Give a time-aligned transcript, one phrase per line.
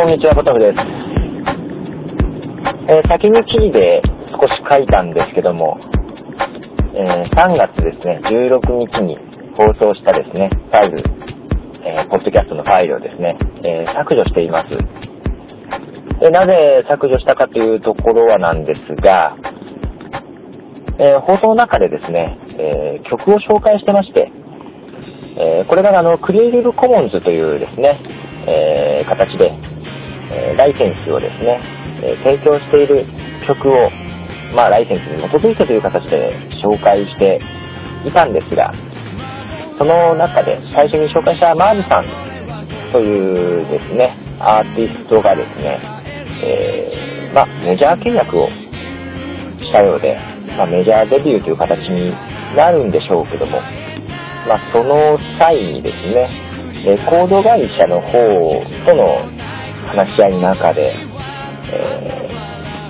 [0.00, 0.80] こんにちは、ポトフです。
[2.88, 4.00] えー、先に記事で
[4.32, 5.76] 少し書いたんですけども、
[6.96, 9.18] えー、3月ですね、16日に
[9.52, 11.04] 放送したですね、ファイル、
[11.84, 14.70] えー、ポッドキャストのファイルをですね、え削除しています。
[14.70, 19.36] でなぜ削除したかというところはなんですが、
[20.98, 24.32] え放送の中でですね、え曲を紹介してまして、
[25.36, 28.00] えこれがあの、クリエイティブコモンズというですね、
[28.46, 29.52] え形で、
[30.30, 31.60] えライセンスをですね、
[32.02, 33.04] え提供している
[33.46, 33.90] 曲を、
[34.54, 37.40] まあ、ライセンスに基づいてという形で紹介して
[38.06, 38.72] いたんですが、
[39.78, 42.04] その中で最初に紹介したマーズさん
[42.92, 45.80] というですね、アーティストがですね、
[46.42, 48.46] えー、まあ、メジャー契約を
[49.58, 50.16] したようで、
[50.56, 52.14] まあ、メジャーデビューという形に
[52.56, 53.52] なるんでしょうけども、
[54.46, 56.50] まあ、その際にですね、
[56.84, 58.12] レコード会社の方
[58.86, 59.39] との
[59.90, 60.94] 話し合いの中で、
[61.72, 62.28] え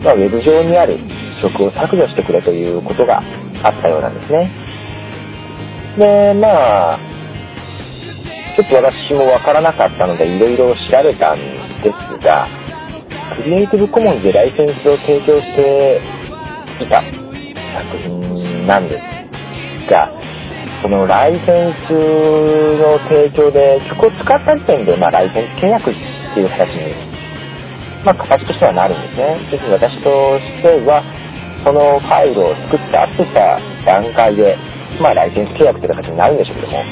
[0.00, 0.98] ー、まあ、ウェブ上にある
[1.42, 3.18] 曲を削除してくれということが
[3.64, 4.50] あったようなんですね。
[5.98, 6.98] で、まあ、
[8.56, 11.38] ちょっと私もわからなかったので、いろいろ調べたん
[11.82, 12.48] ですが、
[13.36, 16.00] クリエイティブコモンズでライセンスを提供して
[16.80, 20.08] いた作品なんですが、
[20.82, 25.90] そのライセンスの提供で曲を使った時点で、まあ、ライセンス契約
[26.34, 26.90] っていう形に、
[28.04, 29.38] まあ、形としてはなるんですね。
[29.54, 30.10] ですので私と
[30.42, 30.98] しては、
[31.62, 34.58] そのファイルを作ってアップした段階で、
[35.00, 36.82] まあ、ライセンス契約という形になるんでしょうけども、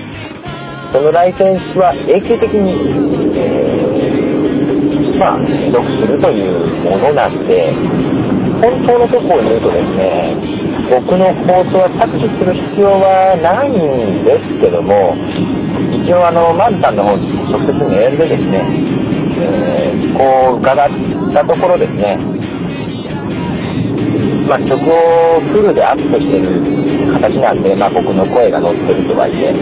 [0.94, 2.70] そのライセンスは永久的に、
[3.34, 3.82] え、
[5.18, 7.74] まあ、取得するというものなんで、
[8.62, 10.38] 本当のところを言うとですね、
[10.86, 15.18] 僕の放送は削除する必要はないんですけども、
[15.90, 18.62] 一応あの、マンさんの方に直接メールでですね、
[19.42, 20.88] え、こう伺っ
[21.34, 22.16] たところですね、
[24.48, 26.60] まあ、曲をフルでアップしてる
[27.14, 29.52] 形なんで、まあ、僕の声が乗ってるとはいえ、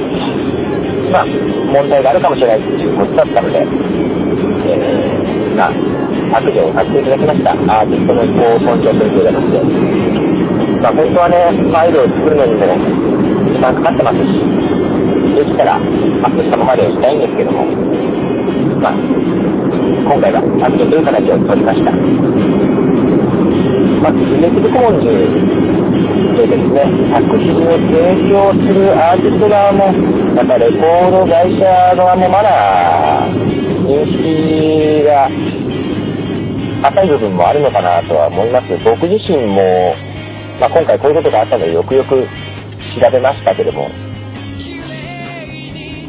[1.11, 7.53] まあ、問題があるかもしれないということだったので、えー、まあ、削除をさせていただきました。
[7.53, 9.63] アーティストの意向を尊重するという形で。
[10.81, 12.65] まあ、本当はね、ファイルを作るのにも
[13.47, 14.33] 時間かかってますし、
[15.35, 18.30] できたらアップしたままでしたいんですけども、
[18.81, 21.93] まあ、今回は削除する形を取りました。
[24.01, 25.13] まあ、クリエイティブコンズ
[26.41, 26.81] でですね、
[27.13, 28.01] 作品を提
[28.31, 29.93] 供するアーティスト側も、
[30.35, 31.65] またレコード会社
[31.97, 33.29] 側もまだ
[33.85, 35.29] 認識が
[36.89, 38.73] 浅い部分もあるのかなとは思います。
[38.85, 39.95] 僕自身も、
[40.61, 42.27] まあ、今回こういうことがあったのでよくよく
[43.01, 43.91] 調べましたけども、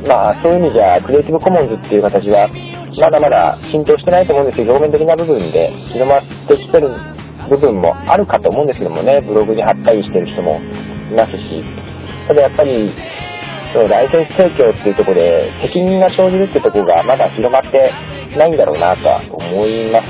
[0.07, 2.49] まあそういう意味じゃクリエイティブコモンズっていう形は
[2.99, 6.89] まだまだ浸透してないと思うんですけど、表面的な部分で広まってきてる
[7.49, 10.59] 部分もあるかと思うんですけどもね、ブログに貼ったりしてる人も
[11.11, 11.63] いますし、
[12.27, 12.91] ただやっぱり、
[13.73, 17.91] そのライセンス提供っていうところで責任が生じるってところがまだ広まって
[18.37, 20.07] ないんだろうなとは思います。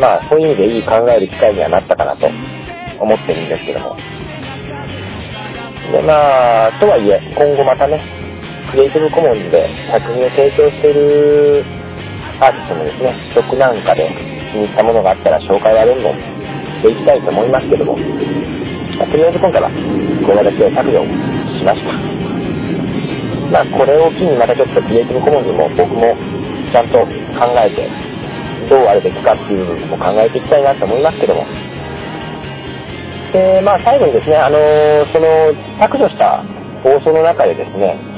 [0.00, 3.96] まあそういう意味でいい考える機会にはなったかなと思ってるんですけども。
[5.92, 8.00] でまあ、とはいえ、今後またね、
[8.74, 11.62] クリエイティブコモンズで作品を提供している
[12.42, 14.02] アーティストのですね、曲なんかで
[14.50, 21.94] 気に入ったものがあったら紹介はどんどんしていきたいと思いますけども、まあ、とりあえず今回はこれだけ削除しました。
[23.54, 27.86] まあこれを機にまたちょっとクリエイティブコモンズも僕もちゃんと考えて、
[28.66, 31.46] どうあるべきかっていう部分も考えていきたいなと思いますけども、
[33.30, 36.42] で、まあ最後にですね、あのー、その削除した
[36.82, 38.13] 放送の中でですね、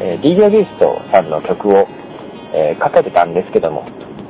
[0.00, 1.88] えー、DJ ビーストさんの曲を、
[2.52, 3.84] えー、かけてたんですけども、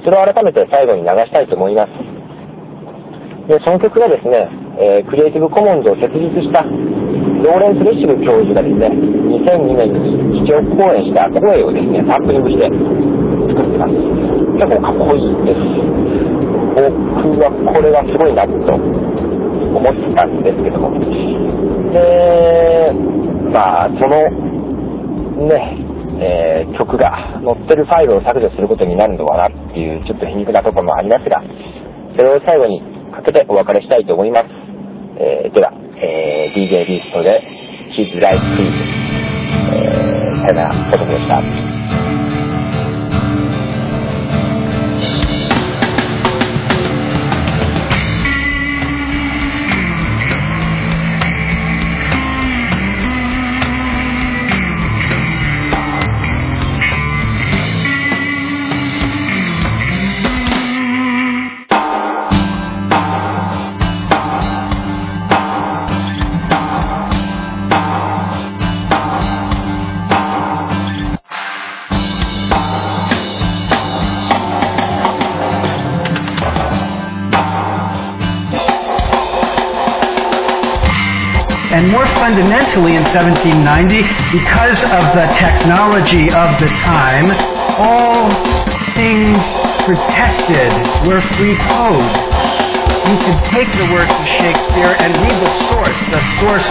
[0.05, 1.91] それを改めて最後に流したいと思います。
[3.49, 12.67] で、その曲がですね、えー、クリエイティブコモンズを設立したローレンス・レッシブ教授がですね、2002年に基調講演した声をですね、サンプリングして
[13.51, 13.95] 作ってます。
[13.95, 15.87] 結構かっこいいです。
[16.77, 20.99] 僕はこれがすごいなと思ってたんですけども。
[21.93, 22.93] で、
[23.53, 24.56] まあ、その、
[25.37, 25.77] ね、
[26.19, 31.43] えー、曲が載ってるファイルを削除することになるのかなっていうちょっと皮肉なところもありますが、
[32.17, 32.81] それを最後に
[33.13, 34.45] かけてお別れしたいと思います。
[35.19, 37.41] えー、では、えー、DJ ビーストで
[37.93, 38.97] His Life Please、
[39.73, 41.86] えー、さよなら、おとでした。
[81.77, 84.01] And more fundamentally in 1790,
[84.33, 87.29] because of the technology of the time,
[87.77, 88.33] all
[88.97, 89.37] things
[89.85, 90.73] protected
[91.05, 92.17] were free code.
[93.05, 96.01] You could take the works of Shakespeare and read the source.
[96.09, 96.65] The source,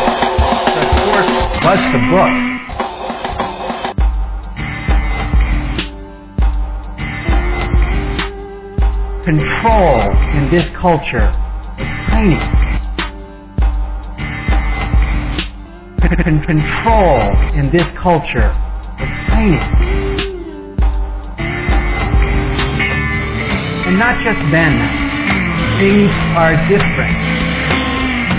[0.73, 1.29] the source
[1.61, 2.33] was the book.
[9.23, 10.01] Control
[10.33, 11.29] in this culture
[11.77, 12.64] is tiny.
[16.15, 17.19] Can control
[17.59, 18.47] in this culture
[19.01, 19.57] is tiny.
[23.85, 24.79] And not just then,
[25.77, 27.17] things are different.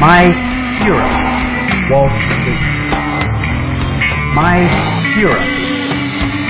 [0.00, 0.32] My
[0.80, 1.06] hero,
[1.90, 2.12] Walt
[2.46, 2.96] Disney.
[4.34, 4.64] My
[5.14, 5.38] hero,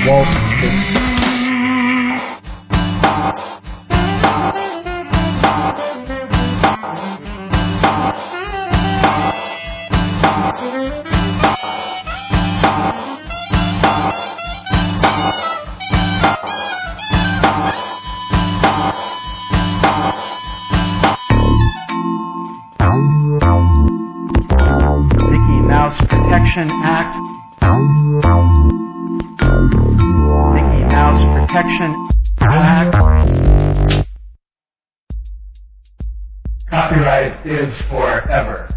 [0.07, 0.27] Walt
[0.61, 1.06] Disney.
[26.47, 27.17] Protection Act.
[30.53, 31.91] Mickey Mouse Protection
[32.39, 34.05] Act.
[36.69, 38.69] Copyright is forever.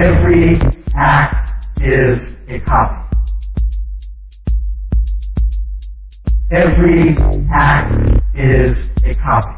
[0.00, 0.60] Every
[0.94, 3.16] act is a copy.
[6.52, 7.16] Every
[7.52, 7.96] act
[8.34, 9.53] is a copy.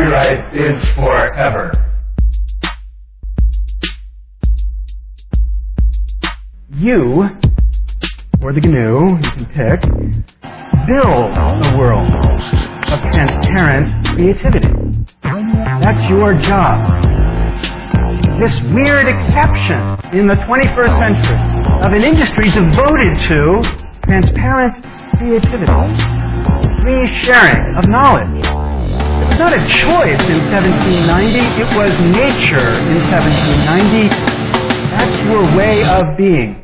[0.00, 1.70] Copyright is forever.
[6.70, 7.28] You,
[8.40, 9.82] or the GNU, you can pick,
[10.88, 12.10] build a world
[12.88, 14.72] of transparent creativity.
[15.22, 16.88] That's your job.
[18.40, 21.36] This weird exception in the 21st century
[21.84, 23.60] of an industry devoted to
[24.04, 24.82] transparent
[25.18, 25.66] creativity,
[26.80, 28.39] free sharing of knowledge.
[29.40, 34.12] Not a choice in 1790, it was nature in 1790.
[34.92, 36.59] That's your way of being.